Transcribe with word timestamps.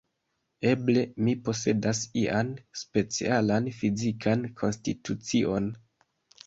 Eble, 0.69 1.03
mi 1.27 1.35
posedas 1.49 2.01
ian 2.23 2.51
specialan 2.81 3.71
fizikan 3.83 4.51
konstitucion? 4.65 5.71